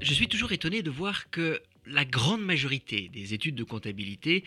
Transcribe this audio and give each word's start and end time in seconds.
Je 0.00 0.12
suis 0.12 0.28
toujours 0.28 0.52
étonné 0.52 0.82
de 0.82 0.90
voir 0.90 1.30
que 1.30 1.62
la 1.86 2.04
grande 2.04 2.42
majorité 2.42 3.08
des 3.08 3.32
études 3.32 3.54
de 3.54 3.64
comptabilité 3.64 4.44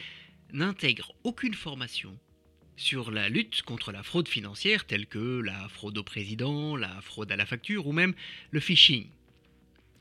n'intègrent 0.53 1.13
aucune 1.23 1.55
formation 1.55 2.17
sur 2.75 3.11
la 3.11 3.29
lutte 3.29 3.63
contre 3.63 3.91
la 3.91 4.03
fraude 4.03 4.27
financière 4.27 4.85
telle 4.85 5.07
que 5.07 5.41
la 5.41 5.67
fraude 5.67 5.97
au 5.97 6.03
président, 6.03 6.75
la 6.75 7.01
fraude 7.01 7.31
à 7.31 7.35
la 7.35 7.45
facture 7.45 7.87
ou 7.87 7.91
même 7.91 8.13
le 8.51 8.59
phishing. 8.59 9.07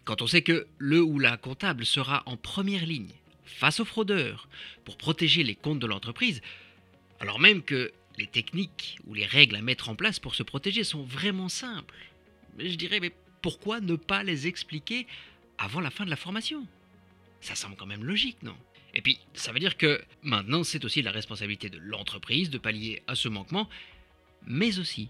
Quand 0.04 0.22
on 0.22 0.26
sait 0.26 0.42
que 0.42 0.66
le 0.79 1.02
ou 1.02 1.18
la 1.18 1.36
comptable 1.36 1.86
sera 1.86 2.22
en 2.26 2.36
première 2.36 2.86
ligne 2.86 3.14
face 3.44 3.80
aux 3.80 3.84
fraudeurs 3.84 4.48
pour 4.84 4.96
protéger 4.96 5.42
les 5.42 5.54
comptes 5.54 5.80
de 5.80 5.86
l'entreprise, 5.86 6.42
alors 7.20 7.40
même 7.40 7.62
que 7.62 7.92
les 8.18 8.26
techniques 8.26 8.98
ou 9.06 9.14
les 9.14 9.26
règles 9.26 9.56
à 9.56 9.62
mettre 9.62 9.88
en 9.88 9.96
place 9.96 10.20
pour 10.20 10.34
se 10.34 10.42
protéger 10.42 10.84
sont 10.84 11.02
vraiment 11.02 11.48
simples. 11.48 11.95
Je 12.59 12.74
dirais, 12.74 13.01
mais 13.01 13.12
pourquoi 13.42 13.80
ne 13.80 13.96
pas 13.96 14.23
les 14.23 14.46
expliquer 14.46 15.06
avant 15.58 15.80
la 15.80 15.90
fin 15.90 16.04
de 16.04 16.10
la 16.10 16.16
formation 16.16 16.66
Ça 17.40 17.54
semble 17.54 17.76
quand 17.76 17.86
même 17.86 18.04
logique, 18.04 18.42
non? 18.42 18.56
Et 18.94 19.02
puis, 19.02 19.18
ça 19.34 19.52
veut 19.52 19.60
dire 19.60 19.76
que 19.76 20.02
maintenant, 20.22 20.64
c'est 20.64 20.84
aussi 20.84 21.02
la 21.02 21.10
responsabilité 21.10 21.68
de 21.68 21.78
l'entreprise 21.78 22.50
de 22.50 22.58
pallier 22.58 23.02
à 23.06 23.14
ce 23.14 23.28
manquement, 23.28 23.68
mais 24.46 24.78
aussi 24.78 25.08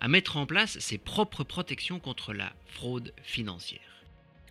à 0.00 0.08
mettre 0.08 0.36
en 0.36 0.46
place 0.46 0.78
ses 0.78 0.98
propres 0.98 1.44
protections 1.44 2.00
contre 2.00 2.32
la 2.32 2.52
fraude 2.66 3.12
financière. 3.22 3.80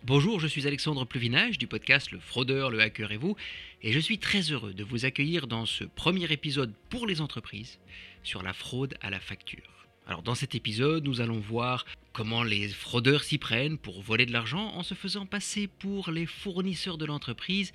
Bonjour, 0.04 0.38
je 0.38 0.46
suis 0.46 0.66
Alexandre 0.66 1.04
Pluvinage 1.04 1.58
du 1.58 1.66
podcast 1.66 2.12
Le 2.12 2.20
Fraudeur, 2.20 2.70
le 2.70 2.80
Hacker 2.80 3.10
et 3.12 3.16
vous, 3.16 3.36
et 3.82 3.92
je 3.92 3.98
suis 3.98 4.18
très 4.18 4.40
heureux 4.52 4.72
de 4.72 4.84
vous 4.84 5.04
accueillir 5.04 5.46
dans 5.46 5.66
ce 5.66 5.84
premier 5.84 6.30
épisode 6.30 6.72
pour 6.90 7.06
les 7.06 7.20
entreprises 7.20 7.78
sur 8.22 8.42
la 8.42 8.52
fraude 8.52 8.96
à 9.00 9.10
la 9.10 9.20
facture. 9.20 9.75
Alors 10.06 10.22
dans 10.22 10.36
cet 10.36 10.54
épisode, 10.54 11.04
nous 11.04 11.20
allons 11.20 11.40
voir 11.40 11.84
comment 12.12 12.44
les 12.44 12.68
fraudeurs 12.68 13.24
s'y 13.24 13.38
prennent 13.38 13.76
pour 13.76 14.00
voler 14.02 14.24
de 14.24 14.32
l'argent 14.32 14.72
en 14.74 14.84
se 14.84 14.94
faisant 14.94 15.26
passer 15.26 15.66
pour 15.66 16.12
les 16.12 16.26
fournisseurs 16.26 16.96
de 16.96 17.04
l'entreprise. 17.04 17.72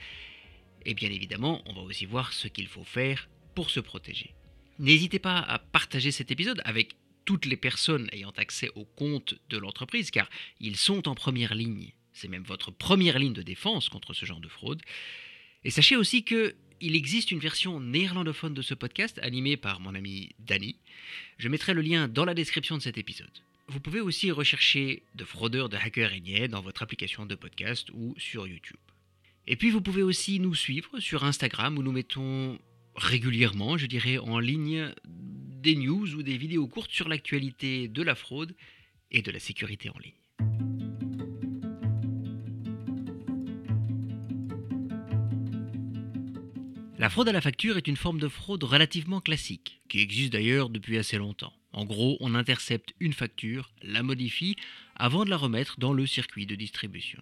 Et 0.86 0.94
bien 0.94 1.12
évidemment, 1.12 1.62
on 1.66 1.74
va 1.74 1.82
aussi 1.82 2.06
voir 2.06 2.32
ce 2.32 2.48
qu'il 2.48 2.68
faut 2.68 2.86
faire 2.86 3.28
pour 3.54 3.70
se 3.70 3.82
protéger. 3.82 4.34
N'hésitez 4.80 5.20
pas 5.20 5.40
à 5.40 5.60
partager 5.60 6.12
cet 6.12 6.32
épisode 6.32 6.62
avec 6.64 6.96
toutes 7.26 7.46
les 7.46 7.58
personnes 7.58 8.08
ayant 8.14 8.34
accès 8.38 8.70
au 8.76 8.86
compte 8.86 9.36
de 9.50 9.58
l'entreprise, 9.58 10.10
car 10.10 10.30
ils 10.62 10.78
sont 10.78 11.10
en 11.10 11.16
première 11.16 11.54
ligne. 11.54 11.92
C'est 12.14 12.30
même 12.30 12.44
votre 12.44 12.72
première 12.72 13.20
ligne 13.20 13.34
de 13.34 13.44
défense 13.44 13.90
contre 13.90 14.14
ce 14.14 14.26
genre 14.26 14.40
de 14.40 14.48
fraude. 14.48 14.82
Et 15.66 15.70
sachez 15.70 15.98
aussi 15.98 16.24
que 16.24 16.56
il 16.82 16.96
existe 16.96 17.32
une 17.32 17.40
version 17.40 17.80
néerlandophone 17.80 18.54
de 18.54 18.62
ce 18.62 18.74
podcast 18.74 19.20
animée 19.22 19.56
par 19.56 19.80
mon 19.80 19.96
ami 19.96 20.32
Danny. 20.40 20.76
Je 21.38 21.48
mettrai 21.48 21.74
le 21.74 21.82
lien 21.82 22.08
dans 22.08 22.26
la 22.26 22.34
description 22.34 22.78
de 22.78 22.82
cet 22.82 22.98
épisode. 22.98 23.30
Vous 23.68 23.80
pouvez 23.80 24.02
aussi 24.02 24.32
rechercher 24.32 25.04
de 25.16 25.24
fraudeurs 25.24 25.70
de 25.70 25.78
hackers 25.78 26.14
et 26.14 26.48
dans 26.48 26.62
votre 26.62 26.82
application 26.82 27.26
de 27.26 27.36
podcast 27.36 27.90
ou 27.94 28.16
sur 28.18 28.48
YouTube. 28.48 28.78
Et 29.48 29.56
puis 29.56 29.70
vous 29.70 29.82
pouvez 29.82 30.04
aussi 30.04 30.40
nous 30.40 30.56
suivre 30.56 31.00
sur 31.00 31.24
Instagram 31.24 31.78
où 31.78 31.84
nous 31.84 31.92
mettons 31.92 32.60
régulièrement, 32.96 33.78
je 33.78 33.86
dirais, 33.86 34.18
en 34.18 34.40
ligne 34.40 34.94
des 35.06 35.76
news 35.76 36.16
ou 36.16 36.24
des 36.24 36.38
vidéos 36.38 36.68
courtes 36.68 36.92
sur 36.92 37.08
l'actualité 37.08 37.88
de 37.88 38.02
la 38.02 38.16
fraude 38.16 38.56
et 39.12 39.22
de 39.22 39.32
la 39.32 39.40
sécurité 39.40 39.90
en 39.90 40.00
ligne. 40.00 40.21
Fraude 47.12 47.28
à 47.28 47.34
la 47.34 47.42
facture 47.42 47.76
est 47.76 47.90
une 47.90 47.98
forme 47.98 48.22
de 48.22 48.30
fraude 48.30 48.64
relativement 48.64 49.20
classique, 49.20 49.82
qui 49.90 50.00
existe 50.00 50.32
d'ailleurs 50.32 50.70
depuis 50.70 50.98
assez 50.98 51.18
longtemps. 51.18 51.52
En 51.74 51.84
gros, 51.84 52.16
on 52.22 52.36
intercepte 52.36 52.94
une 53.02 53.12
facture, 53.12 53.70
la 53.84 54.02
modifie, 54.02 54.56
avant 54.96 55.26
de 55.26 55.30
la 55.30 55.36
remettre 55.36 55.78
dans 55.78 55.92
le 55.92 56.08
circuit 56.08 56.46
de 56.46 56.56
distribution. 56.56 57.22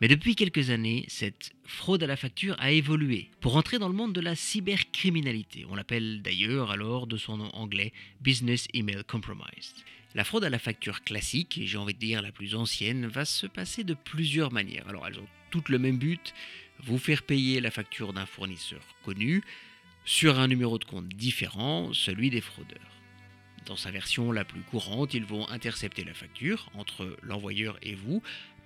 Mais 0.00 0.06
depuis 0.06 0.36
quelques 0.36 0.70
années, 0.70 1.06
cette 1.08 1.54
fraude 1.64 2.04
à 2.04 2.06
la 2.06 2.14
facture 2.14 2.54
a 2.60 2.70
évolué 2.70 3.30
pour 3.40 3.56
entrer 3.56 3.80
dans 3.80 3.88
le 3.88 3.96
monde 3.96 4.12
de 4.12 4.20
la 4.20 4.36
cybercriminalité. 4.36 5.66
On 5.68 5.74
l'appelle 5.74 6.22
d'ailleurs 6.22 6.70
alors 6.70 7.08
de 7.08 7.16
son 7.16 7.38
nom 7.38 7.50
anglais 7.52 7.92
Business 8.20 8.68
Email 8.74 9.02
Compromise. 9.08 9.74
La 10.14 10.22
fraude 10.22 10.44
à 10.44 10.50
la 10.50 10.60
facture 10.60 11.02
classique, 11.02 11.58
et 11.58 11.66
j'ai 11.66 11.78
envie 11.78 11.94
de 11.94 11.98
dire 11.98 12.22
la 12.22 12.30
plus 12.30 12.54
ancienne, 12.54 13.08
va 13.08 13.24
se 13.24 13.48
passer 13.48 13.82
de 13.82 13.94
plusieurs 13.94 14.52
manières. 14.52 14.86
Alors 14.86 15.04
elles 15.08 15.18
ont 15.18 15.26
toutes 15.50 15.68
le 15.68 15.78
même 15.78 15.98
but, 15.98 16.32
vous 16.82 16.98
faire 16.98 17.22
payer 17.22 17.60
la 17.60 17.70
facture 17.70 18.12
d'un 18.12 18.26
fournisseur 18.26 18.82
connu 19.04 19.42
sur 20.04 20.38
un 20.38 20.48
numéro 20.48 20.78
de 20.78 20.84
compte 20.84 21.08
différent, 21.08 21.92
celui 21.92 22.30
des 22.30 22.40
fraudeurs. 22.40 22.78
Dans 23.66 23.76
sa 23.76 23.90
version 23.90 24.32
la 24.32 24.44
plus 24.44 24.60
courante, 24.60 25.14
ils 25.14 25.24
vont 25.24 25.48
intercepter 25.48 26.04
la 26.04 26.12
facture 26.12 26.70
entre 26.74 27.16
l'envoyeur 27.22 27.78
et 27.82 27.94
vous, 27.94 28.22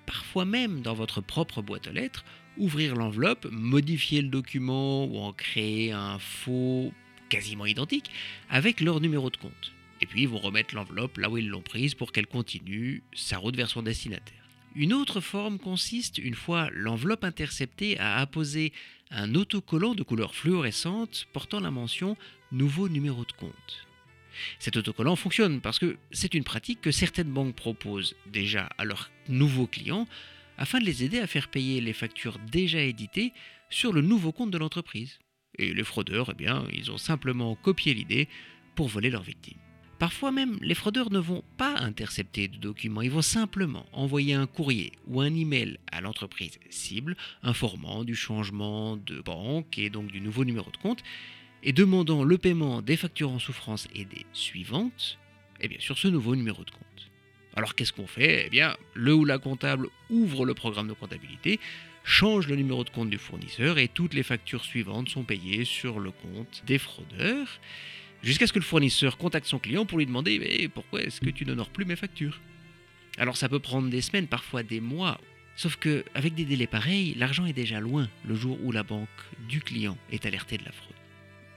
parfois 0.07 0.45
même 0.45 0.81
dans 0.81 0.95
votre 0.95 1.21
propre 1.21 1.63
boîte 1.63 1.87
aux 1.87 1.93
lettres, 1.93 2.25
ouvrir 2.57 2.97
l'enveloppe, 2.97 3.47
modifier 3.53 4.21
le 4.23 4.29
document 4.29 5.05
ou 5.05 5.19
en 5.19 5.33
créer 5.33 5.93
un 5.93 6.19
faux 6.19 6.93
quasiment 7.29 7.67
identique 7.67 8.11
avec 8.51 8.81
leur 8.81 9.01
numéro 9.01 9.31
de 9.31 9.37
compte. 9.37 9.73
Et 10.01 10.07
puis 10.07 10.23
ils 10.23 10.29
vont 10.29 10.39
remettre 10.39 10.75
l'enveloppe 10.75 11.19
là 11.19 11.31
où 11.31 11.39
ils 11.39 11.49
l'ont 11.49 11.63
prise 11.63 11.95
pour 11.95 12.11
qu'elle 12.11 12.27
continue 12.27 13.03
sa 13.15 13.39
route 13.39 13.57
vers 13.57 13.69
son 13.69 13.83
destinataire. 13.83 14.38
Une 14.78 14.93
autre 14.93 15.21
forme 15.21 15.59
consiste, 15.59 16.19
une 16.19 16.37
fois 16.37 16.71
l'enveloppe 16.72 17.25
interceptée, 17.25 17.99
à 17.99 18.19
apposer 18.19 18.72
un 19.11 19.34
autocollant 19.34 19.97
de 19.97 20.05
couleur 20.05 20.37
fluorescente 20.37 21.27
portant 21.33 21.59
la 21.59 21.72
mention 21.72 22.16
Nouveau 22.53 22.89
numéro 22.89 23.25
de 23.25 23.33
compte. 23.33 23.87
Cet 24.61 24.77
autocollant 24.77 25.16
fonctionne 25.16 25.61
parce 25.61 25.81
que 25.81 25.97
c'est 26.12 26.33
une 26.33 26.44
pratique 26.44 26.81
que 26.81 26.93
certaines 26.93 27.33
banques 27.33 27.56
proposent 27.56 28.15
déjà 28.27 28.69
à 28.78 28.84
leurs 28.84 29.11
nouveaux 29.28 29.66
clients 29.66 30.06
afin 30.59 30.78
de 30.78 30.84
les 30.84 31.03
aider 31.03 31.19
à 31.19 31.27
faire 31.27 31.49
payer 31.49 31.81
les 31.81 31.93
factures 31.93 32.39
déjà 32.53 32.81
éditées 32.81 33.33
sur 33.71 33.93
le 33.93 34.00
nouveau 34.00 34.31
compte 34.31 34.53
de 34.53 34.59
l'entreprise. 34.59 35.19
Et 35.59 35.75
les 35.75 35.83
fraudeurs, 35.83 36.31
eh 36.31 36.34
bien, 36.34 36.65
ils 36.72 36.93
ont 36.93 36.99
simplement 36.99 37.56
copié 37.56 37.95
l'idée 37.95 38.28
pour 38.77 38.87
voler 38.87 39.10
leurs 39.10 39.25
victimes. 39.25 39.59
Parfois 39.98 40.31
même, 40.31 40.59
les 40.60 40.75
fraudeurs 40.75 41.10
ne 41.10 41.19
vont 41.19 41.42
pas 41.56 41.75
intercepter 41.78 42.47
de 42.47 42.56
documents, 42.56 43.03
ils 43.03 43.10
vont 43.10 43.22
simplement 43.22 43.84
envoyer 43.92 44.34
un 44.34 44.47
courrier 44.47 44.92
ou 45.09 45.20
un 45.20 45.34
email 45.34 45.78
à 45.91 46.00
l'entreprise 46.00 46.59
cible 46.70 47.16
informant 47.42 48.04
du 48.04 48.14
changement 48.14 48.97
de 48.97 49.20
banque 49.20 49.76
et 49.76 49.91
donc 49.91 50.12
du 50.12 50.20
nouveau 50.20 50.44
numéro 50.44 50.70
de 50.70 50.76
compte 50.76 51.03
et 51.64 51.72
demandant 51.72 52.22
le 52.22 52.38
paiement 52.38 52.81
des 52.81 52.97
factures 52.97 53.32
en 53.32 53.41
souffrance 53.41 53.88
et 53.92 54.04
des 54.04 54.25
suivantes 54.32 55.19
eh 55.60 55.66
bien, 55.66 55.78
sur 55.81 55.98
ce 55.98 56.06
nouveau 56.06 56.36
numéro 56.36 56.62
de 56.62 56.70
compte. 56.70 57.10
Alors 57.56 57.75
qu'est-ce 57.75 57.92
qu'on 57.92 58.06
fait? 58.06 58.44
Eh 58.47 58.50
bien, 58.50 58.76
le 58.94 59.15
ou 59.15 59.25
la 59.25 59.38
comptable 59.38 59.88
ouvre 60.10 60.47
le 60.47 60.54
programme 60.54 60.86
de 60.86 60.92
comptabilité, 60.92 61.59
change 62.04 62.47
le 62.47 62.54
numéro 62.54 62.84
de 62.84 62.91
compte 62.91 63.10
du 63.10 63.19
fournisseur 63.19 63.78
et 63.78 63.88
toutes 63.88 64.15
les 64.15 64.22
factures 64.22 64.65
suivantes 64.65 65.09
sont 65.09 65.25
payées 65.25 65.65
sur 65.65 65.98
le 65.98 66.12
compte 66.12 66.62
des 66.66 66.78
fraudeurs 66.78 67.59
jusqu'à 68.23 68.47
ce 68.47 68.53
que 68.53 68.59
le 68.59 68.65
fournisseur 68.65 69.19
contacte 69.19 69.47
son 69.47 69.59
client 69.59 69.87
pour 69.87 69.99
lui 69.99 70.06
demander 70.06 70.39
mais 70.39 70.69
pourquoi 70.69 71.03
est-ce 71.03 71.21
que 71.21 71.31
tu 71.31 71.45
n'honores 71.45 71.71
plus 71.71 71.84
mes 71.84 71.97
factures? 71.97 72.41
Alors 73.19 73.37
ça 73.37 73.49
peut 73.49 73.59
prendre 73.59 73.89
des 73.89 74.01
semaines, 74.01 74.29
parfois 74.29 74.62
des 74.62 74.81
mois. 74.81 75.21
Sauf 75.56 75.77
que 75.77 76.05
avec 76.15 76.34
des 76.34 76.45
délais 76.45 76.69
pareils, 76.69 77.15
l'argent 77.15 77.45
est 77.45 77.53
déjà 77.53 77.81
loin 77.81 78.09
le 78.25 78.37
jour 78.37 78.59
où 78.62 78.71
la 78.71 78.84
banque 78.84 79.09
du 79.49 79.61
client 79.61 79.99
est 80.12 80.25
alertée 80.25 80.57
de 80.57 80.65
la 80.65 80.73
fraude. 80.73 80.95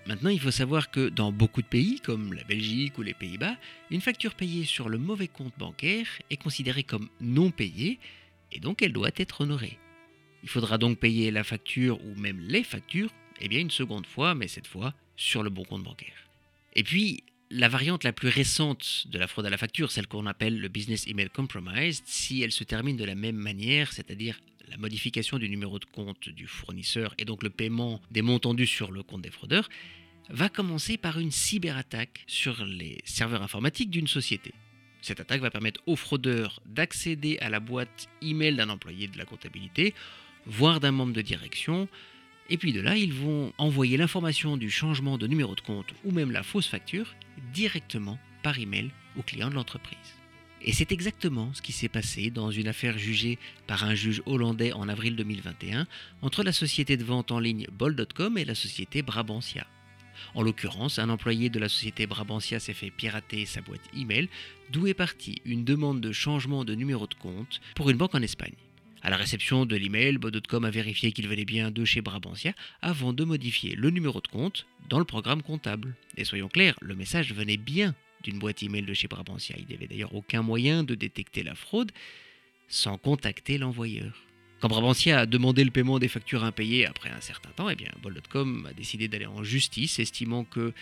Maintenant, 0.08 0.32
il 0.32 0.40
faut 0.40 0.50
savoir 0.50 0.90
que 0.90 1.10
dans 1.10 1.32
beaucoup 1.32 1.62
de 1.62 1.68
pays, 1.68 2.00
comme 2.00 2.34
la 2.34 2.44
Belgique 2.44 2.98
ou 2.98 3.04
les 3.04 3.14
Pays-Bas, 3.14 3.56
une 3.92 4.02
facture 4.02 4.34
payée 4.34 4.66
sur 4.66 4.90
le 4.90 4.98
mauvais 4.98 5.28
compte 5.28 5.54
bancaire 5.60 6.08
est 6.32 6.42
considérée 6.42 6.84
comme 6.84 7.08
non 7.20 7.52
payée 7.52 8.00
et 8.52 8.60
donc 8.60 8.82
elle 8.82 8.94
doit 8.94 9.12
être 9.18 9.42
honorée. 9.42 9.78
Il 10.42 10.50
faudra 10.50 10.80
donc 10.80 10.98
payer 10.98 11.30
la 11.30 11.44
facture 11.44 12.04
ou 12.04 12.16
même 12.16 12.40
les 12.40 12.64
factures, 12.64 13.12
eh 13.40 13.48
bien 13.48 13.60
une 13.60 13.70
seconde 13.70 14.08
fois, 14.08 14.34
mais 14.34 14.48
cette 14.48 14.66
fois 14.66 14.96
sur 15.16 15.44
le 15.44 15.52
bon 15.52 15.64
compte 15.64 15.84
bancaire. 15.84 16.31
Et 16.74 16.84
puis, 16.84 17.24
la 17.50 17.68
variante 17.68 18.04
la 18.04 18.14
plus 18.14 18.30
récente 18.30 19.06
de 19.10 19.20
la 19.20 19.28
fraude 19.28 19.46
à 19.46 19.50
la 19.50 19.58
facture, 19.58 19.92
celle 19.92 20.08
qu'on 20.08 20.26
appelle 20.26 20.60
le 20.60 20.68
Business 20.70 21.06
Email 21.08 21.30
Compromise, 21.30 22.02
si 22.06 22.42
elle 22.42 22.52
se 22.52 22.64
termine 22.64 22.96
de 22.96 23.04
la 23.04 23.16
même 23.16 23.36
manière, 23.36 23.92
c'est-à-dire 23.92 24.40
la 24.70 24.78
modification 24.78 25.38
du 25.38 25.50
numéro 25.50 25.80
de 25.80 25.86
compte 25.86 26.30
du 26.30 26.48
fournisseur 26.48 27.14
et 27.18 27.26
donc 27.26 27.44
le 27.44 27.50
paiement 27.50 28.02
des 28.10 28.22
montants 28.22 28.54
dus 28.54 28.68
sur 28.68 28.92
le 28.92 29.04
compte 29.04 29.22
des 29.22 29.32
fraudeurs, 29.32 29.68
va 30.30 30.48
commencer 30.48 30.98
par 30.98 31.20
une 31.20 31.32
cyberattaque 31.32 32.24
sur 32.26 32.64
les 32.64 33.00
serveurs 33.04 33.44
informatiques 33.44 33.90
d'une 33.90 34.08
société. 34.08 34.54
Cette 35.02 35.20
attaque 35.20 35.42
va 35.42 35.50
permettre 35.50 35.82
aux 35.88 35.98
fraudeurs 35.98 36.62
d'accéder 36.66 37.38
à 37.40 37.50
la 37.50 37.60
boîte 37.60 38.08
email 38.22 38.56
d'un 38.56 38.70
employé 38.70 39.08
de 39.08 39.18
la 39.18 39.26
comptabilité, 39.26 39.94
voire 40.46 40.80
d'un 40.80 40.92
membre 40.92 41.14
de 41.14 41.22
direction, 41.22 41.90
et 42.50 42.58
puis 42.58 42.74
de 42.74 42.82
là, 42.82 42.98
ils 42.98 43.14
vont 43.14 43.54
envoyer 43.58 43.98
l'information 43.98 44.58
du 44.58 44.70
changement 44.70 45.18
de 45.18 45.28
numéro 45.28 45.56
de 45.56 45.62
compte 45.62 45.94
ou 46.04 46.12
même 46.12 46.32
la 46.32 46.44
fausse 46.44 46.68
facture 46.68 47.16
directement 47.54 48.20
par 48.44 48.60
email 48.60 48.92
au 49.18 49.22
client 49.22 49.50
de 49.50 49.56
l'entreprise. 49.56 49.98
Et 50.64 50.74
c'est 50.74 50.92
exactement 50.92 51.52
ce 51.54 51.62
qui 51.62 51.72
s'est 51.72 51.90
passé 51.90 52.30
dans 52.30 52.52
une 52.52 52.68
affaire 52.68 52.98
jugée 52.98 53.40
par 53.66 53.84
un 53.84 53.96
juge 53.96 54.22
hollandais 54.26 54.74
en 54.74 54.90
avril 54.90 55.16
2021 55.16 55.88
entre 56.22 56.44
la 56.44 56.52
société 56.52 56.98
de 56.98 57.04
vente 57.04 57.32
en 57.32 57.40
ligne 57.40 57.66
Bol.com 57.72 58.38
et 58.38 58.46
la 58.46 58.54
société 58.54 59.02
Brabantia. 59.02 59.66
En 60.36 60.44
l'occurrence, 60.44 61.00
un 61.00 61.10
employé 61.10 61.50
de 61.50 61.58
la 61.58 61.68
société 61.68 62.06
Brabantia 62.06 62.60
s'est 62.60 62.74
fait 62.74 62.92
pirater 62.92 63.48
sa 63.48 63.62
boîte 63.62 63.82
email, 63.98 64.30
d'où 64.72 64.86
est 64.86 64.94
partie 64.94 65.42
une 65.46 65.64
demande 65.64 66.00
de 66.00 66.12
changement 66.12 66.64
de 66.64 66.76
numéro 66.76 67.08
de 67.08 67.16
compte 67.16 67.60
pour 67.76 67.90
une 67.90 67.98
banque 67.98 68.14
en 68.14 68.22
Espagne. 68.22 68.54
À 69.04 69.10
la 69.10 69.18
réception 69.18 69.66
de 69.66 69.76
l'email, 69.76 70.18
Bo.com 70.18 70.64
a 70.64 70.70
vérifié 70.70 71.12
qu'il 71.12 71.28
venait 71.28 71.46
bien 71.46 71.72
de 71.72 71.86
chez 71.86 72.02
Brabantia 72.02 72.54
avant 72.82 73.14
de 73.14 73.24
modifier 73.24 73.76
le 73.76 73.90
numéro 73.90 74.22
de 74.22 74.28
compte 74.28 74.68
dans 74.90 75.00
le 75.00 75.06
programme 75.06 75.42
comptable. 75.42 75.96
Et 76.18 76.24
soyons 76.24 76.50
clairs, 76.50 76.76
le 76.82 76.96
message 76.96 77.34
venait 77.34 77.58
bien 77.58 77.96
d'une 78.24 78.38
boîte 78.38 78.62
email 78.62 78.84
de 78.84 78.94
chez 78.94 79.08
Brabantia. 79.08 79.56
Il 79.58 79.66
n'y 79.66 79.74
avait 79.74 79.88
d'ailleurs 79.88 80.14
aucun 80.14 80.44
moyen 80.44 80.84
de 80.84 80.94
détecter 80.94 81.42
la 81.42 81.56
fraude 81.56 81.92
sans 82.68 82.98
contacter 82.98 83.58
l'envoyeur. 83.58 84.14
Quand 84.60 84.68
Brabantia 84.68 85.22
a 85.22 85.26
demandé 85.26 85.64
le 85.64 85.72
paiement 85.72 85.98
des 85.98 86.08
factures 86.08 86.44
impayées 86.44 86.86
après 86.86 87.10
un 87.10 87.22
certain 87.22 87.50
temps, 87.50 87.70
eh 87.70 87.76
bien, 87.76 87.90
Bol.com 88.04 88.68
a 88.70 88.74
décidé 88.74 89.08
d'aller 89.08 89.26
en 89.26 89.44
justice, 89.44 89.98
estimant 89.98 90.44
que 90.44 90.74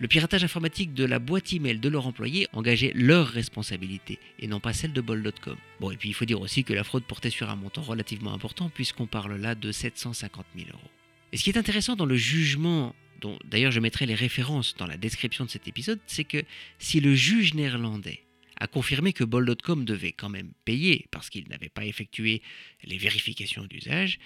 le 0.00 0.06
piratage 0.06 0.44
informatique 0.44 0.94
de 0.94 1.04
la 1.04 1.18
boîte 1.18 1.52
email 1.52 1.78
de 1.78 1.88
leurs 1.88 2.06
employés 2.06 2.46
engageait 2.52 2.92
leur 2.94 3.26
responsabilité 3.26 4.20
et 4.38 4.46
non 4.46 4.60
pas 4.60 4.72
celle 4.72 4.92
de 4.92 5.00
Bol.com. 5.00 5.56
Bon, 5.80 5.90
et 5.90 5.96
puis 5.96 6.08
il 6.08 6.12
faut 6.12 6.24
dire 6.24 6.40
aussi 6.40 6.62
que 6.62 6.72
la 6.72 6.84
fraude 6.84 7.02
portait 7.02 7.30
sur 7.30 7.50
un 7.50 7.56
montant 7.56 7.82
relativement 7.82 8.32
important 8.32 8.70
puisqu'on 8.70 9.06
parle 9.06 9.34
là 9.36 9.56
de 9.56 9.72
750 9.72 10.46
000 10.56 10.68
euros. 10.72 10.90
Et 11.32 11.36
ce 11.36 11.42
qui 11.42 11.50
est 11.50 11.58
intéressant 11.58 11.96
dans 11.96 12.06
le 12.06 12.16
jugement, 12.16 12.94
dont 13.20 13.38
d'ailleurs 13.44 13.72
je 13.72 13.80
mettrai 13.80 14.06
les 14.06 14.14
références 14.14 14.76
dans 14.76 14.86
la 14.86 14.96
description 14.96 15.44
de 15.44 15.50
cet 15.50 15.66
épisode, 15.66 15.98
c'est 16.06 16.24
que 16.24 16.44
si 16.78 17.00
le 17.00 17.16
juge 17.16 17.54
néerlandais 17.54 18.22
a 18.60 18.68
confirmé 18.68 19.12
que 19.12 19.24
Bol.com 19.24 19.84
devait 19.84 20.12
quand 20.12 20.28
même 20.28 20.52
payer 20.64 21.06
parce 21.10 21.28
qu'il 21.28 21.48
n'avait 21.48 21.68
pas 21.68 21.84
effectué 21.84 22.42
les 22.84 22.98
vérifications 22.98 23.64
d'usage, 23.64 24.20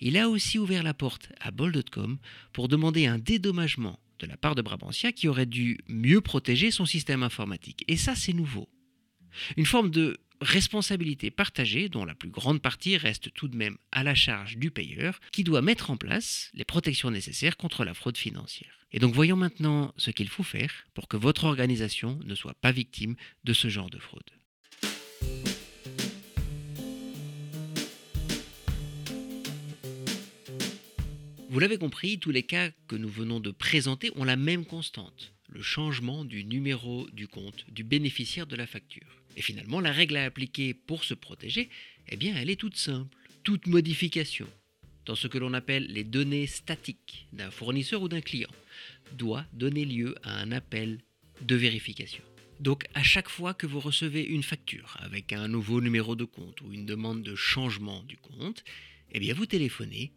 il 0.00 0.16
a 0.16 0.30
aussi 0.30 0.58
ouvert 0.58 0.82
la 0.82 0.94
porte 0.94 1.30
à 1.40 1.50
Bol.com 1.50 2.16
pour 2.54 2.68
demander 2.68 3.06
un 3.06 3.18
dédommagement 3.18 3.98
de 4.18 4.26
la 4.26 4.36
part 4.36 4.54
de 4.54 4.62
Brabantia 4.62 5.12
qui 5.12 5.28
aurait 5.28 5.46
dû 5.46 5.78
mieux 5.88 6.20
protéger 6.20 6.70
son 6.70 6.86
système 6.86 7.22
informatique. 7.22 7.84
Et 7.88 7.96
ça, 7.96 8.14
c'est 8.14 8.32
nouveau. 8.32 8.68
Une 9.56 9.66
forme 9.66 9.90
de 9.90 10.18
responsabilité 10.40 11.30
partagée 11.30 11.88
dont 11.88 12.04
la 12.04 12.14
plus 12.14 12.30
grande 12.30 12.62
partie 12.62 12.96
reste 12.96 13.32
tout 13.34 13.48
de 13.48 13.56
même 13.56 13.76
à 13.92 14.02
la 14.04 14.14
charge 14.14 14.56
du 14.56 14.70
payeur 14.70 15.20
qui 15.32 15.44
doit 15.44 15.62
mettre 15.62 15.90
en 15.90 15.96
place 15.96 16.50
les 16.54 16.64
protections 16.64 17.10
nécessaires 17.10 17.56
contre 17.56 17.84
la 17.84 17.94
fraude 17.94 18.16
financière. 18.16 18.86
Et 18.92 19.00
donc 19.00 19.14
voyons 19.14 19.36
maintenant 19.36 19.92
ce 19.96 20.10
qu'il 20.10 20.28
faut 20.28 20.42
faire 20.42 20.72
pour 20.94 21.08
que 21.08 21.16
votre 21.16 21.44
organisation 21.44 22.18
ne 22.24 22.34
soit 22.34 22.54
pas 22.54 22.72
victime 22.72 23.16
de 23.44 23.52
ce 23.52 23.68
genre 23.68 23.90
de 23.90 23.98
fraude. 23.98 24.30
Vous 31.50 31.60
l'avez 31.60 31.78
compris, 31.78 32.18
tous 32.18 32.30
les 32.30 32.42
cas 32.42 32.70
que 32.88 32.96
nous 32.96 33.08
venons 33.08 33.40
de 33.40 33.50
présenter 33.50 34.10
ont 34.16 34.24
la 34.24 34.36
même 34.36 34.66
constante, 34.66 35.32
le 35.48 35.62
changement 35.62 36.26
du 36.26 36.44
numéro 36.44 37.08
du 37.10 37.26
compte 37.26 37.64
du 37.70 37.84
bénéficiaire 37.84 38.46
de 38.46 38.54
la 38.54 38.66
facture. 38.66 39.22
Et 39.34 39.40
finalement, 39.40 39.80
la 39.80 39.90
règle 39.90 40.18
à 40.18 40.26
appliquer 40.26 40.74
pour 40.74 41.04
se 41.04 41.14
protéger, 41.14 41.70
eh 42.10 42.16
bien, 42.16 42.36
elle 42.36 42.50
est 42.50 42.60
toute 42.60 42.76
simple. 42.76 43.16
Toute 43.44 43.66
modification 43.66 44.46
dans 45.06 45.14
ce 45.14 45.26
que 45.26 45.38
l'on 45.38 45.54
appelle 45.54 45.86
les 45.86 46.04
données 46.04 46.46
statiques 46.46 47.26
d'un 47.32 47.50
fournisseur 47.50 48.02
ou 48.02 48.08
d'un 48.08 48.20
client 48.20 48.50
doit 49.12 49.46
donner 49.54 49.86
lieu 49.86 50.16
à 50.24 50.38
un 50.42 50.52
appel 50.52 50.98
de 51.40 51.56
vérification. 51.56 52.22
Donc 52.60 52.84
à 52.92 53.02
chaque 53.02 53.30
fois 53.30 53.54
que 53.54 53.66
vous 53.66 53.80
recevez 53.80 54.22
une 54.22 54.42
facture 54.42 54.98
avec 55.00 55.32
un 55.32 55.48
nouveau 55.48 55.80
numéro 55.80 56.14
de 56.14 56.24
compte 56.24 56.60
ou 56.60 56.74
une 56.74 56.84
demande 56.84 57.22
de 57.22 57.34
changement 57.34 58.02
du 58.02 58.18
compte, 58.18 58.64
eh 59.12 59.20
bien 59.20 59.32
vous 59.32 59.46
téléphonez 59.46 60.12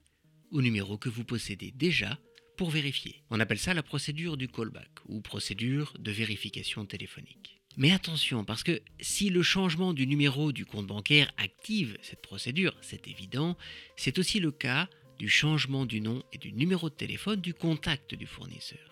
au 0.51 0.62
numéro 0.62 0.98
que 0.98 1.09
vous 1.09 1.24
possédez 1.24 1.71
déjà 1.71 2.19
pour 2.57 2.69
vérifier. 2.69 3.24
On 3.30 3.39
appelle 3.39 3.59
ça 3.59 3.74
la 3.74 3.83
procédure 3.83 4.38
du 4.38 4.48
callback 4.48 4.92
ou 5.07 5.21
procédure 5.21 5.94
de 6.00 6.12
vérification 6.12 6.86
téléphonique. 6.86 7.62
Mais 7.77 7.92
attention, 7.92 8.44
parce 8.44 8.63
que 8.63 8.81
si 9.00 9.30
le 9.30 9.42
changement 9.42 9.94
du 9.94 10.06
numéro 10.06 10.51
du 10.51 10.65
compte 10.65 10.88
bancaire 10.88 11.31
active 11.38 11.98
cette 12.01 12.21
procédure, 12.21 12.75
c'est 12.81 13.07
évident, 13.07 13.57
c'est 13.95 14.19
aussi 14.19 14.39
le 14.39 14.51
cas 14.51 14.89
du 15.18 15.30
changement 15.30 15.86
du 15.86 16.01
nom 16.01 16.24
et 16.33 16.38
du 16.38 16.51
numéro 16.51 16.89
de 16.89 16.95
téléphone 16.95 17.39
du 17.39 17.53
contact 17.53 18.15
du 18.15 18.25
fournisseur. 18.25 18.90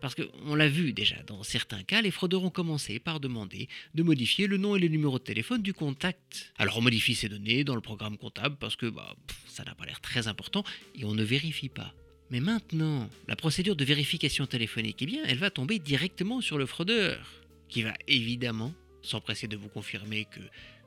Parce 0.00 0.14
qu'on 0.14 0.54
l'a 0.54 0.68
vu 0.68 0.92
déjà, 0.92 1.16
dans 1.26 1.42
certains 1.42 1.82
cas, 1.82 2.02
les 2.02 2.10
fraudeurs 2.10 2.44
ont 2.44 2.50
commencé 2.50 2.98
par 2.98 3.20
demander 3.20 3.68
de 3.94 4.02
modifier 4.02 4.46
le 4.46 4.56
nom 4.56 4.76
et 4.76 4.78
le 4.78 4.88
numéro 4.88 5.18
de 5.18 5.24
téléphone 5.24 5.62
du 5.62 5.74
contact. 5.74 6.52
Alors 6.58 6.78
on 6.78 6.80
modifie 6.80 7.14
ces 7.14 7.28
données 7.28 7.64
dans 7.64 7.74
le 7.74 7.80
programme 7.80 8.16
comptable 8.16 8.56
parce 8.58 8.76
que 8.76 8.86
bah, 8.86 9.14
ça 9.46 9.64
n'a 9.64 9.74
pas 9.74 9.86
l'air 9.86 10.00
très 10.00 10.28
important 10.28 10.64
et 10.94 11.04
on 11.04 11.14
ne 11.14 11.22
vérifie 11.22 11.68
pas. 11.68 11.94
Mais 12.30 12.40
maintenant, 12.40 13.08
la 13.28 13.36
procédure 13.36 13.76
de 13.76 13.84
vérification 13.84 14.46
téléphonique, 14.46 15.02
eh 15.02 15.06
bien, 15.06 15.22
elle 15.26 15.38
va 15.38 15.50
tomber 15.50 15.78
directement 15.78 16.40
sur 16.40 16.58
le 16.58 16.66
fraudeur, 16.66 17.24
qui 17.68 17.82
va 17.82 17.94
évidemment 18.08 18.74
s'empresser 19.02 19.46
de 19.46 19.56
vous 19.56 19.68
confirmer 19.68 20.24
que 20.24 20.40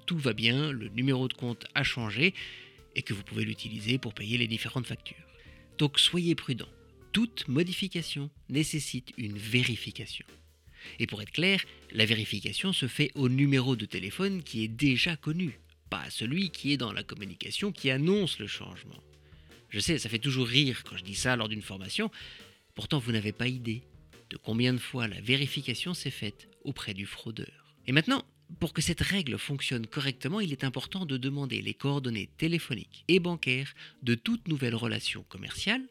tout 0.05 0.17
va 0.17 0.33
bien, 0.33 0.71
le 0.71 0.89
numéro 0.89 1.27
de 1.27 1.33
compte 1.33 1.65
a 1.75 1.83
changé 1.83 2.33
et 2.95 3.03
que 3.03 3.13
vous 3.13 3.23
pouvez 3.23 3.45
l'utiliser 3.45 3.97
pour 3.97 4.13
payer 4.13 4.37
les 4.37 4.47
différentes 4.47 4.87
factures. 4.87 5.23
Donc 5.77 5.99
soyez 5.99 6.33
prudents 6.33 6.67
toute 7.17 7.47
modification 7.47 8.29
nécessite 8.47 9.11
une 9.17 9.39
vérification. 9.39 10.27
Et 10.99 11.07
pour 11.07 11.19
être 11.19 11.31
clair, 11.31 11.65
la 11.91 12.05
vérification 12.05 12.73
se 12.73 12.87
fait 12.87 13.09
au 13.15 13.27
numéro 13.27 13.75
de 13.75 13.87
téléphone 13.87 14.43
qui 14.43 14.63
est 14.63 14.67
déjà 14.67 15.15
connu, 15.17 15.59
pas 15.89 16.01
à 16.01 16.11
celui 16.11 16.51
qui 16.51 16.73
est 16.73 16.77
dans 16.77 16.93
la 16.93 17.01
communication 17.01 17.71
qui 17.71 17.89
annonce 17.89 18.37
le 18.37 18.45
changement. 18.45 19.01
Je 19.69 19.79
sais, 19.79 19.97
ça 19.97 20.09
fait 20.09 20.19
toujours 20.19 20.45
rire 20.45 20.83
quand 20.83 20.95
je 20.95 21.03
dis 21.03 21.15
ça 21.15 21.35
lors 21.35 21.49
d'une 21.49 21.63
formation, 21.63 22.11
pourtant 22.75 22.99
vous 22.99 23.13
n'avez 23.13 23.31
pas 23.31 23.47
idée 23.47 23.81
de 24.29 24.37
combien 24.37 24.71
de 24.71 24.77
fois 24.77 25.07
la 25.07 25.19
vérification 25.19 25.95
s'est 25.95 26.11
faite 26.11 26.47
auprès 26.65 26.93
du 26.93 27.07
fraudeur. 27.07 27.73
Et 27.87 27.93
maintenant, 27.93 28.25
pour 28.59 28.73
que 28.73 28.81
cette 28.83 29.01
règle 29.01 29.39
fonctionne 29.39 29.87
correctement, 29.87 30.39
il 30.39 30.51
est 30.51 30.63
important 30.63 31.07
de 31.07 31.17
demander 31.17 31.63
les 31.63 31.73
coordonnées 31.73 32.29
téléphoniques 32.37 33.05
et 33.07 33.19
bancaires 33.19 33.73
de 34.03 34.13
toute 34.13 34.47
nouvelle 34.47 34.75
relation 34.75 35.25
commerciale 35.29 35.81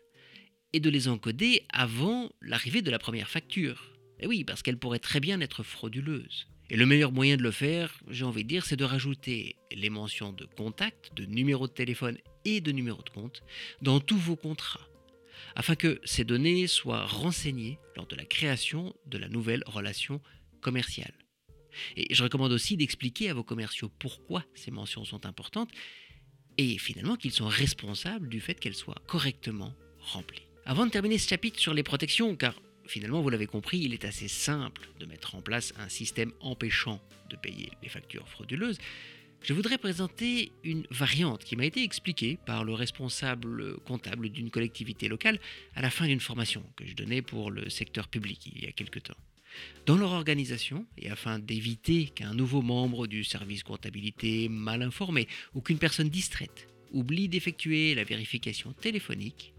et 0.76 0.80
de 0.80 0.90
les 0.90 1.08
encoder 1.08 1.62
avant 1.70 2.30
l'arrivée 2.42 2.82
de 2.82 2.90
la 2.90 2.98
première 2.98 3.30
facture. 3.30 3.96
Et 4.20 4.24
eh 4.24 4.26
oui, 4.26 4.44
parce 4.44 4.60
qu'elle 4.62 4.78
pourrait 4.78 4.98
très 4.98 5.20
bien 5.20 5.40
être 5.40 5.62
frauduleuse. 5.62 6.48
Et 6.68 6.76
le 6.76 6.84
meilleur 6.84 7.12
moyen 7.12 7.38
de 7.38 7.42
le 7.42 7.50
faire, 7.50 7.98
j'ai 8.08 8.26
envie 8.26 8.44
de 8.44 8.48
dire, 8.48 8.66
c'est 8.66 8.76
de 8.76 8.84
rajouter 8.84 9.56
les 9.72 9.88
mentions 9.88 10.34
de 10.34 10.44
contact, 10.44 11.14
de 11.16 11.24
numéro 11.24 11.66
de 11.66 11.72
téléphone 11.72 12.18
et 12.44 12.60
de 12.60 12.72
numéro 12.72 13.02
de 13.02 13.08
compte 13.08 13.42
dans 13.80 14.00
tous 14.00 14.18
vos 14.18 14.36
contrats, 14.36 14.86
afin 15.54 15.76
que 15.76 15.98
ces 16.04 16.24
données 16.24 16.66
soient 16.66 17.06
renseignées 17.06 17.78
lors 17.96 18.06
de 18.06 18.16
la 18.16 18.26
création 18.26 18.94
de 19.06 19.16
la 19.16 19.30
nouvelle 19.30 19.62
relation 19.66 20.20
commerciale. 20.60 21.14
Et 21.96 22.14
je 22.14 22.22
recommande 22.22 22.52
aussi 22.52 22.76
d'expliquer 22.76 23.30
à 23.30 23.34
vos 23.34 23.44
commerciaux 23.44 23.90
pourquoi 23.98 24.44
ces 24.54 24.70
mentions 24.70 25.06
sont 25.06 25.24
importantes 25.24 25.70
et 26.58 26.76
finalement 26.76 27.16
qu'ils 27.16 27.32
sont 27.32 27.48
responsables 27.48 28.28
du 28.28 28.40
fait 28.40 28.60
qu'elles 28.60 28.74
soient 28.74 29.02
correctement 29.06 29.72
remplies. 30.00 30.46
Avant 30.68 30.84
de 30.84 30.90
terminer 30.90 31.16
ce 31.16 31.28
chapitre 31.28 31.60
sur 31.60 31.74
les 31.74 31.84
protections, 31.84 32.34
car 32.34 32.60
finalement 32.88 33.22
vous 33.22 33.30
l'avez 33.30 33.46
compris, 33.46 33.78
il 33.78 33.94
est 33.94 34.04
assez 34.04 34.26
simple 34.26 34.88
de 34.98 35.06
mettre 35.06 35.36
en 35.36 35.40
place 35.40 35.72
un 35.78 35.88
système 35.88 36.32
empêchant 36.40 37.00
de 37.30 37.36
payer 37.36 37.70
les 37.84 37.88
factures 37.88 38.28
frauduleuses, 38.28 38.78
je 39.42 39.52
voudrais 39.52 39.78
présenter 39.78 40.50
une 40.64 40.84
variante 40.90 41.44
qui 41.44 41.54
m'a 41.54 41.66
été 41.66 41.84
expliquée 41.84 42.36
par 42.46 42.64
le 42.64 42.74
responsable 42.74 43.78
comptable 43.82 44.28
d'une 44.28 44.50
collectivité 44.50 45.06
locale 45.06 45.38
à 45.76 45.82
la 45.82 45.90
fin 45.90 46.08
d'une 46.08 46.18
formation 46.18 46.64
que 46.74 46.84
je 46.84 46.94
donnais 46.94 47.22
pour 47.22 47.52
le 47.52 47.70
secteur 47.70 48.08
public 48.08 48.50
il 48.52 48.64
y 48.64 48.66
a 48.66 48.72
quelque 48.72 48.98
temps. 48.98 49.14
Dans 49.86 49.96
leur 49.96 50.10
organisation, 50.10 50.84
et 50.98 51.10
afin 51.10 51.38
d'éviter 51.38 52.06
qu'un 52.06 52.34
nouveau 52.34 52.60
membre 52.60 53.06
du 53.06 53.22
service 53.22 53.62
comptabilité 53.62 54.48
mal 54.48 54.82
informé 54.82 55.28
ou 55.54 55.60
qu'une 55.60 55.78
personne 55.78 56.08
distraite 56.08 56.66
oublie 56.90 57.28
d'effectuer 57.28 57.94
la 57.94 58.02
vérification 58.02 58.72
téléphonique, 58.72 59.52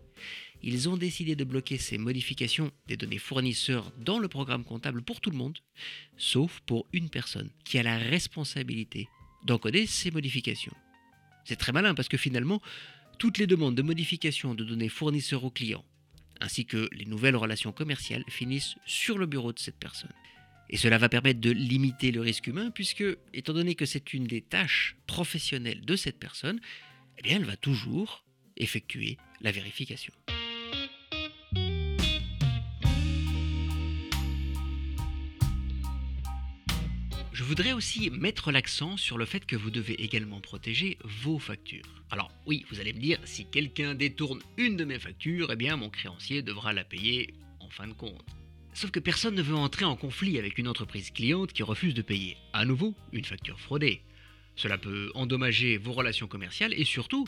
ils 0.64 0.90
ont 0.90 0.98
décidé 0.98 1.36
de 1.36 1.44
bloquer 1.44 1.78
ces 1.78 1.98
modifications 1.98 2.72
des 2.88 2.98
données 2.98 3.20
fournisseurs 3.20 3.92
dans 3.98 4.20
le 4.20 4.28
programme 4.28 4.64
comptable 4.64 5.02
pour 5.02 5.22
tout 5.22 5.30
le 5.30 5.38
monde, 5.38 5.60
sauf 6.18 6.62
pour 6.66 6.88
une 6.94 7.10
personne 7.10 7.50
qui 7.64 7.78
a 7.78 7.84
la 7.84 7.98
responsabilité 7.98 9.08
d'encoder 9.44 9.86
ces 9.86 10.12
modifications. 10.12 10.76
C'est 11.46 11.56
très 11.56 11.72
malin 11.72 11.96
parce 11.96 12.10
que 12.10 12.18
finalement, 12.18 12.62
toutes 13.20 13.38
les 13.38 13.48
demandes 13.48 13.76
de 13.76 13.82
modification 13.82 14.54
de 14.54 14.64
données 14.64 14.90
fournisseurs 14.90 15.44
aux 15.44 15.52
clients, 15.52 15.86
ainsi 16.42 16.66
que 16.66 16.90
les 16.92 17.06
nouvelles 17.06 17.36
relations 17.36 17.72
commerciales, 17.72 18.24
finissent 18.28 18.76
sur 18.86 19.18
le 19.18 19.26
bureau 19.26 19.54
de 19.54 19.60
cette 19.60 19.78
personne. 19.78 20.14
Et 20.70 20.78
cela 20.78 20.98
va 20.98 21.08
permettre 21.08 21.40
de 21.40 21.52
limiter 21.52 22.12
le 22.12 22.22
risque 22.22 22.48
humain 22.48 22.72
puisque, 22.72 23.06
étant 23.34 23.54
donné 23.54 23.76
que 23.76 23.86
c'est 23.86 24.14
une 24.14 24.26
des 24.26 24.42
tâches 24.42 24.98
professionnelles 25.08 25.82
de 25.82 25.96
cette 25.96 26.20
personne, 26.20 26.60
eh 27.18 27.22
bien, 27.22 27.38
elle 27.38 27.46
va 27.46 27.56
toujours 27.56 28.26
effectuer 28.58 29.18
la 29.42 29.52
vérification. 29.52 30.14
Voudrais 37.48 37.72
aussi 37.72 38.10
mettre 38.10 38.52
l'accent 38.52 38.98
sur 38.98 39.18
le 39.18 39.24
fait 39.24 39.46
que 39.46 39.56
vous 39.56 39.72
devez 39.72 40.04
également 40.04 40.42
protéger 40.42 40.98
vos 41.06 41.40
factures. 41.40 41.86
Alors 42.12 42.30
oui, 42.46 42.66
vous 42.70 42.82
allez 42.82 42.92
me 42.92 43.00
dire, 43.00 43.20
si 43.24 43.46
quelqu'un 43.46 43.96
détourne 43.96 44.42
une 44.58 44.76
de 44.76 44.84
mes 44.84 45.00
factures, 45.00 45.50
eh 45.50 45.56
bien 45.56 45.78
mon 45.78 45.90
créancier 45.90 46.42
devra 46.42 46.74
la 46.74 46.84
payer 46.84 47.34
en 47.62 47.70
fin 47.70 47.88
de 47.88 47.94
compte. 47.94 48.26
Sauf 48.74 48.92
que 48.92 49.00
personne 49.00 49.34
ne 49.34 49.42
veut 49.42 49.56
entrer 49.56 49.86
en 49.86 49.96
conflit 49.96 50.38
avec 50.38 50.58
une 50.58 50.68
entreprise 50.68 51.10
cliente 51.10 51.54
qui 51.54 51.64
refuse 51.64 51.94
de 51.94 52.02
payer 52.02 52.36
à 52.52 52.66
nouveau 52.66 52.94
une 53.14 53.24
facture 53.24 53.62
fraudée. 53.62 54.02
Cela 54.58 54.78
peut 54.78 55.10
endommager 55.16 55.78
vos 55.78 55.94
relations 55.94 56.28
commerciales 56.28 56.74
et 56.74 56.84
surtout, 56.84 57.26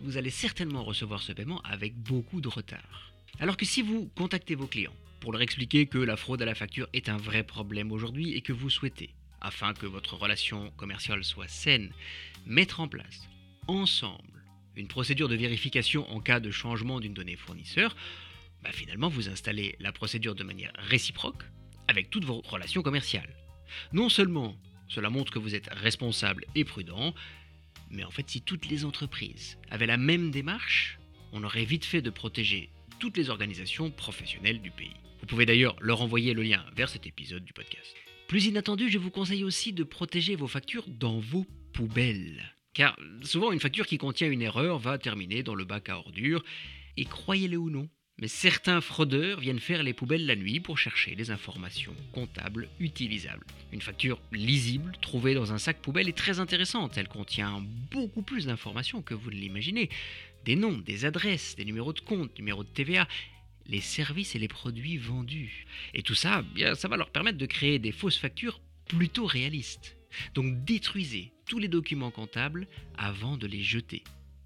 vous 0.00 0.16
allez 0.16 0.30
certainement 0.30 0.82
recevoir 0.82 1.20
ce 1.20 1.32
paiement 1.32 1.60
avec 1.60 1.94
beaucoup 1.94 2.40
de 2.40 2.48
retard. 2.48 3.12
Alors 3.38 3.58
que 3.58 3.66
si 3.66 3.82
vous 3.82 4.10
contactez 4.16 4.54
vos 4.54 4.66
clients 4.66 4.96
pour 5.20 5.30
leur 5.30 5.42
expliquer 5.42 5.84
que 5.84 5.98
la 5.98 6.16
fraude 6.16 6.40
à 6.40 6.46
la 6.46 6.54
facture 6.54 6.88
est 6.94 7.10
un 7.10 7.18
vrai 7.18 7.42
problème 7.42 7.92
aujourd'hui 7.92 8.32
et 8.32 8.40
que 8.40 8.54
vous 8.54 8.70
souhaitez, 8.70 9.10
afin 9.40 9.74
que 9.74 9.86
votre 9.86 10.14
relation 10.14 10.70
commerciale 10.76 11.24
soit 11.24 11.48
saine, 11.48 11.92
mettre 12.46 12.80
en 12.80 12.88
place 12.88 13.28
ensemble 13.66 14.44
une 14.76 14.88
procédure 14.88 15.28
de 15.28 15.36
vérification 15.36 16.10
en 16.10 16.20
cas 16.20 16.40
de 16.40 16.50
changement 16.50 17.00
d'une 17.00 17.14
donnée 17.14 17.36
fournisseur, 17.36 17.96
bah, 18.62 18.72
finalement 18.72 19.08
vous 19.08 19.28
installez 19.28 19.76
la 19.80 19.92
procédure 19.92 20.34
de 20.34 20.44
manière 20.44 20.72
réciproque 20.76 21.42
avec 21.88 22.10
toutes 22.10 22.24
vos 22.24 22.40
relations 22.42 22.82
commerciales. 22.82 23.34
Non 23.92 24.08
seulement 24.08 24.56
cela 24.88 25.10
montre 25.10 25.32
que 25.32 25.38
vous 25.38 25.54
êtes 25.54 25.68
responsable 25.72 26.44
et 26.54 26.64
prudent, 26.64 27.14
mais 27.90 28.04
en 28.04 28.10
fait 28.10 28.28
si 28.28 28.40
toutes 28.40 28.66
les 28.66 28.84
entreprises 28.84 29.58
avaient 29.70 29.86
la 29.86 29.96
même 29.96 30.30
démarche, 30.30 30.98
on 31.32 31.44
aurait 31.44 31.64
vite 31.64 31.84
fait 31.84 32.02
de 32.02 32.10
protéger 32.10 32.70
toutes 32.98 33.16
les 33.16 33.30
organisations 33.30 33.90
professionnelles 33.90 34.60
du 34.60 34.70
pays. 34.70 34.96
Vous 35.20 35.26
pouvez 35.26 35.46
d'ailleurs 35.46 35.76
leur 35.80 36.02
envoyer 36.02 36.34
le 36.34 36.42
lien 36.42 36.64
vers 36.74 36.88
cet 36.88 37.06
épisode 37.06 37.44
du 37.44 37.52
podcast. 37.52 37.94
Plus 38.28 38.44
inattendu, 38.44 38.90
je 38.90 38.98
vous 38.98 39.10
conseille 39.10 39.42
aussi 39.42 39.72
de 39.72 39.84
protéger 39.84 40.36
vos 40.36 40.46
factures 40.46 40.84
dans 40.86 41.18
vos 41.18 41.46
poubelles. 41.72 42.54
Car 42.74 42.94
souvent 43.22 43.52
une 43.52 43.58
facture 43.58 43.86
qui 43.86 43.96
contient 43.96 44.30
une 44.30 44.42
erreur 44.42 44.78
va 44.78 44.98
terminer 44.98 45.42
dans 45.42 45.54
le 45.54 45.64
bac 45.64 45.88
à 45.88 45.96
ordures, 45.96 46.44
et 46.98 47.06
croyez-le 47.06 47.56
ou 47.56 47.70
non, 47.70 47.88
mais 48.20 48.28
certains 48.28 48.82
fraudeurs 48.82 49.40
viennent 49.40 49.58
faire 49.58 49.82
les 49.82 49.94
poubelles 49.94 50.26
la 50.26 50.36
nuit 50.36 50.60
pour 50.60 50.76
chercher 50.76 51.14
les 51.14 51.30
informations 51.30 51.94
comptables 52.12 52.68
utilisables. 52.80 53.46
Une 53.72 53.80
facture 53.80 54.20
lisible 54.30 54.92
trouvée 55.00 55.32
dans 55.32 55.54
un 55.54 55.58
sac 55.58 55.78
poubelle 55.80 56.10
est 56.10 56.16
très 56.16 56.38
intéressante. 56.38 56.98
Elle 56.98 57.08
contient 57.08 57.64
beaucoup 57.90 58.22
plus 58.22 58.44
d'informations 58.44 59.00
que 59.00 59.14
vous 59.14 59.30
ne 59.30 59.36
l'imaginez. 59.36 59.88
Des 60.44 60.54
noms, 60.54 60.76
des 60.76 61.06
adresses, 61.06 61.56
des 61.56 61.64
numéros 61.64 61.94
de 61.94 62.00
compte, 62.00 62.36
numéros 62.38 62.62
de 62.62 62.68
TVA, 62.68 63.08
les 63.68 63.80
services 63.80 64.34
et 64.34 64.38
les 64.38 64.48
produits 64.48 64.96
vendus. 64.96 65.66
Et 65.94 66.02
tout 66.02 66.14
ça, 66.14 66.44
ça 66.74 66.88
va 66.88 66.96
leur 66.96 67.10
permettre 67.10 67.38
de 67.38 67.46
créer 67.46 67.78
des 67.78 67.92
fausses 67.92 68.18
factures 68.18 68.60
plutôt 68.86 69.26
réalistes. 69.26 69.96
Donc 70.34 70.64
détruisez 70.64 71.32
tous 71.46 71.58
les 71.58 71.68
documents 71.68 72.10
comptables 72.10 72.66
avant 72.96 73.36
de 73.36 73.46
les 73.46 73.62
jeter. 73.62 74.02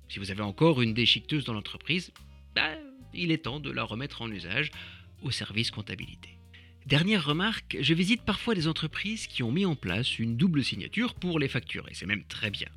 Si 0.09 0.19
vous 0.19 0.31
avez 0.31 0.43
encore 0.43 0.83
une 0.83 0.95
déchiqueteuse 0.95 1.45
dans 1.45 1.55
l'entreprise, 1.55 2.13
bah, 2.55 2.77
il 3.15 3.31
est 3.31 3.45
temps 3.45 3.61
de 3.61 3.71
la 3.71 3.85
remettre 3.85 4.23
en 4.23 4.31
usage 4.31 4.71
au 5.23 5.31
service 5.31 5.71
comptabilité. 5.71 6.39
Dernière 6.87 7.25
remarque, 7.25 7.77
je 7.81 7.95
visite 7.95 8.23
parfois 8.23 8.55
des 8.55 8.67
entreprises 8.67 9.29
qui 9.29 9.45
ont 9.45 9.53
mis 9.53 9.65
en 9.65 9.77
place 9.77 10.19
une 10.19 10.37
double 10.37 10.65
signature 10.65 11.15
pour 11.15 11.39
les 11.39 11.49
factures, 11.49 11.89
et 11.89 11.95
c'est 11.95 12.07
même 12.07 12.25
très 12.25 12.51
bien. 12.51 12.69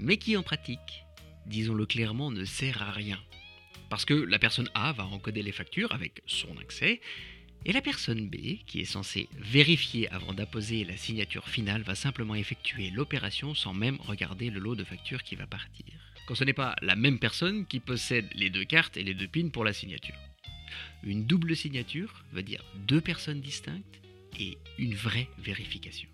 Mais 0.00 0.16
qui 0.16 0.36
en 0.36 0.42
pratique, 0.42 1.04
disons-le 1.46 1.86
clairement, 1.86 2.32
ne 2.32 2.44
sert 2.44 2.82
à 2.82 2.90
rien. 2.90 3.18
Parce 3.88 4.04
que 4.04 4.14
la 4.14 4.38
personne 4.38 4.68
A 4.74 4.92
va 4.92 5.04
encoder 5.04 5.42
les 5.42 5.52
factures 5.52 5.92
avec 5.92 6.22
son 6.26 6.56
accès, 6.58 7.00
et 7.64 7.72
la 7.72 7.82
personne 7.82 8.28
B, 8.28 8.58
qui 8.66 8.80
est 8.80 8.84
censée 8.84 9.28
vérifier 9.36 10.08
avant 10.10 10.32
d'apposer 10.32 10.84
la 10.84 10.96
signature 10.96 11.48
finale, 11.48 11.82
va 11.82 11.94
simplement 11.94 12.34
effectuer 12.34 12.90
l'opération 12.90 13.54
sans 13.54 13.74
même 13.74 13.98
regarder 14.00 14.50
le 14.50 14.60
lot 14.60 14.76
de 14.76 14.84
factures 14.84 15.22
qui 15.22 15.34
va 15.34 15.46
partir 15.46 15.84
quand 16.28 16.34
ce 16.34 16.44
n'est 16.44 16.52
pas 16.52 16.76
la 16.82 16.94
même 16.94 17.18
personne 17.18 17.64
qui 17.64 17.80
possède 17.80 18.26
les 18.34 18.50
deux 18.50 18.66
cartes 18.66 18.98
et 18.98 19.02
les 19.02 19.14
deux 19.14 19.26
pins 19.26 19.48
pour 19.48 19.64
la 19.64 19.72
signature. 19.72 20.14
Une 21.02 21.24
double 21.24 21.56
signature 21.56 22.22
veut 22.32 22.42
dire 22.42 22.62
deux 22.86 23.00
personnes 23.00 23.40
distinctes 23.40 24.02
et 24.38 24.58
une 24.76 24.94
vraie 24.94 25.28
vérification. 25.38 26.10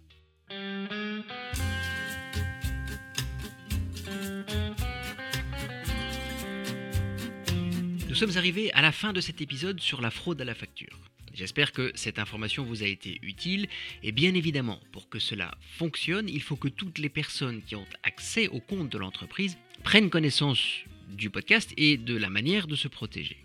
Nous 8.15 8.21
sommes 8.21 8.39
arrivés 8.39 8.73
à 8.75 8.81
la 8.81 8.93
fin 8.93 9.13
de 9.13 9.21
cet 9.21 9.41
épisode 9.41 9.81
sur 9.81 10.01
la 10.01 10.13
fraude 10.13 10.41
à 10.41 10.45
la 10.45 10.55
facture. 10.55 11.01
J'espère 11.33 11.73
que 11.73 11.91
cette 11.97 12.21
information 12.21 12.63
vous 12.63 12.85
a 12.85 12.87
été 12.87 13.19
utile 13.23 13.67
et 14.05 14.13
bien 14.13 14.35
évidemment, 14.35 14.79
pour 14.93 15.09
que 15.09 15.19
cela 15.19 15.59
fonctionne, 15.73 16.29
il 16.29 16.41
faut 16.41 16.55
que 16.55 16.69
toutes 16.69 16.99
les 16.99 17.09
personnes 17.09 17.61
qui 17.67 17.75
ont 17.75 17.89
accès 18.05 18.47
au 18.47 18.61
compte 18.61 18.89
de 18.89 18.99
l'entreprise 18.99 19.59
prennent 19.83 20.11
connaissance 20.11 20.65
du 21.09 21.29
podcast 21.29 21.75
et 21.77 21.97
de 21.97 22.17
la 22.17 22.31
manière 22.31 22.69
de 22.69 22.77
se 22.77 22.87
protéger. 22.87 23.37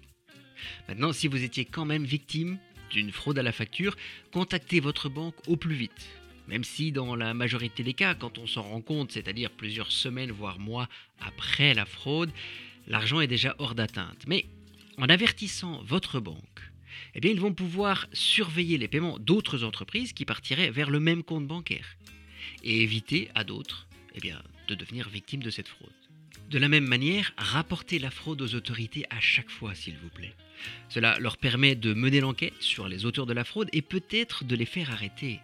Maintenant, 0.88 1.14
si 1.14 1.28
vous 1.28 1.44
étiez 1.44 1.66
quand 1.66 1.86
même 1.86 2.06
victime 2.06 2.60
d'une 2.92 3.12
fraude 3.12 3.40
à 3.40 3.44
la 3.44 3.52
facture, 3.52 3.98
contactez 4.32 4.82
votre 4.82 5.10
banque 5.10 5.48
au 5.48 5.56
plus 5.56 5.74
vite. 5.74 6.10
Même 6.48 6.64
si 6.64 6.92
dans 6.92 7.16
la 7.16 7.34
majorité 7.34 7.82
des 7.82 7.96
cas, 7.96 8.14
quand 8.14 8.38
on 8.38 8.46
s'en 8.46 8.62
rend 8.62 8.82
compte, 8.82 9.14
c'est-à-dire 9.14 9.50
plusieurs 9.50 9.92
semaines 9.92 10.32
voire 10.32 10.60
mois 10.60 10.88
après 11.20 11.74
la 11.74 11.88
fraude, 11.88 12.30
l'argent 12.86 13.20
est 13.20 13.26
déjà 13.26 13.56
hors 13.58 13.74
d'atteinte. 13.74 14.28
En 15.00 15.10
avertissant 15.10 15.82
votre 15.84 16.20
banque, 16.20 16.72
eh 17.16 17.20
bien, 17.22 17.32
ils 17.32 17.40
vont 17.40 17.54
pouvoir 17.54 18.08
surveiller 18.14 18.78
les 18.78 18.88
paiements 18.88 19.18
d'autres 19.18 19.64
entreprises 19.64 20.14
qui 20.14 20.26
partiraient 20.26 20.72
vers 20.72 20.90
le 20.90 21.00
même 21.00 21.24
compte 21.24 21.48
bancaire 21.48 21.98
et 22.64 22.82
éviter 22.82 23.30
à 23.36 23.44
d'autres 23.44 23.88
eh 24.16 24.34
de 24.68 24.76
devenir 24.76 25.10
victimes 25.10 25.42
de 25.42 25.50
cette 25.50 25.68
fraude. 25.68 25.90
De 26.50 26.60
la 26.60 26.68
même 26.68 26.88
manière, 26.88 27.34
rapportez 27.38 28.00
la 28.00 28.12
fraude 28.12 28.42
aux 28.42 28.56
autorités 28.56 29.06
à 29.10 29.20
chaque 29.20 29.50
fois, 29.50 29.76
s'il 29.76 29.96
vous 29.98 30.10
plaît. 30.10 30.36
Cela 30.90 31.18
leur 31.20 31.38
permet 31.38 31.76
de 31.76 31.94
mener 31.94 32.20
l'enquête 32.20 32.60
sur 32.60 32.88
les 32.88 33.06
auteurs 33.06 33.26
de 33.26 33.34
la 33.34 33.44
fraude 33.44 33.70
et 33.72 33.82
peut-être 33.82 34.44
de 34.44 34.56
les 34.56 34.66
faire 34.66 34.92
arrêter. 34.92 35.40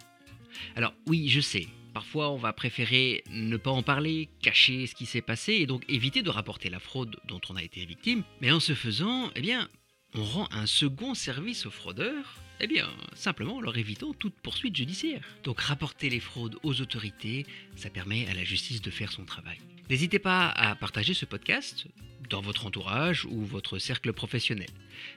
Alors 0.74 0.94
oui, 1.06 1.28
je 1.28 1.40
sais, 1.40 1.68
parfois 1.96 2.30
on 2.30 2.36
va 2.36 2.52
préférer 2.52 3.24
ne 3.30 3.56
pas 3.56 3.70
en 3.70 3.82
parler, 3.82 4.28
cacher 4.42 4.86
ce 4.86 4.94
qui 4.94 5.06
s'est 5.06 5.22
passé 5.22 5.54
et 5.54 5.66
donc 5.66 5.82
éviter 5.88 6.22
de 6.22 6.28
rapporter 6.28 6.68
la 6.68 6.78
fraude 6.78 7.16
dont 7.26 7.40
on 7.48 7.56
a 7.56 7.62
été 7.62 7.86
victime, 7.86 8.22
mais 8.42 8.52
en 8.52 8.60
ce 8.60 8.74
faisant, 8.74 9.30
eh 9.34 9.40
bien, 9.40 9.70
on 10.14 10.22
rend 10.22 10.46
un 10.50 10.66
second 10.66 11.14
service 11.14 11.64
aux 11.64 11.70
fraudeurs 11.70 12.34
eh 12.60 12.66
bien, 12.66 12.86
simplement 13.14 13.56
en 13.56 13.60
leur 13.62 13.78
évitant 13.78 14.12
toute 14.12 14.34
poursuite 14.34 14.76
judiciaire. 14.76 15.22
Donc 15.42 15.58
rapporter 15.58 16.10
les 16.10 16.20
fraudes 16.20 16.58
aux 16.62 16.82
autorités, 16.82 17.46
ça 17.76 17.88
permet 17.88 18.28
à 18.28 18.34
la 18.34 18.44
justice 18.44 18.82
de 18.82 18.90
faire 18.90 19.10
son 19.10 19.24
travail. 19.24 19.56
N'hésitez 19.88 20.18
pas 20.18 20.50
à 20.50 20.74
partager 20.74 21.14
ce 21.14 21.24
podcast 21.24 21.86
dans 22.28 22.42
votre 22.42 22.66
entourage 22.66 23.24
ou 23.24 23.44
votre 23.44 23.78
cercle 23.78 24.12
professionnel. 24.12 24.68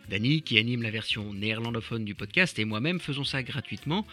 Dany, 0.10 0.44
qui 0.44 0.58
anime 0.58 0.82
la 0.82 0.92
version 0.92 1.34
néerlandophone 1.34 2.06
du 2.06 2.16
podcast, 2.16 2.58
et 2.60 2.66
moi-même 2.66 3.00
faisons 3.00 3.24
ça 3.24 3.44
gratuitement. 3.44 4.06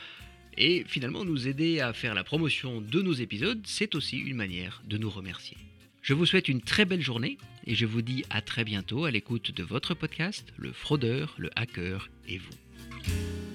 Et 0.59 0.85
finalement, 0.87 1.25
nous 1.25 1.49
aider 1.49 1.81
à 1.81 1.93
faire 1.93 2.15
la 2.15 2.25
promotion 2.25 2.81
de 2.81 3.03
nos 3.03 3.13
épisodes, 3.13 3.61
c'est 3.65 3.95
aussi 3.95 4.19
une 4.19 4.37
manière 4.37 4.83
de 4.87 4.97
nous 4.97 5.11
remercier. 5.11 5.57
Je 6.03 6.15
vous 6.15 6.25
souhaite 6.25 6.49
une 6.49 6.61
très 6.61 6.85
belle 6.85 7.03
journée 7.03 7.37
et 7.67 7.75
je 7.75 7.85
vous 7.85 8.03
dis 8.03 8.25
à 8.31 8.41
très 8.41 8.65
bientôt 8.65 9.05
à 9.05 9.11
l'écoute 9.11 9.51
de 9.51 9.63
votre 9.63 9.95
podcast, 9.95 10.53
le 10.57 10.73
fraudeur, 10.73 11.35
le 11.37 11.51
hacker 11.57 12.09
et 12.29 12.39
vous. 12.39 13.46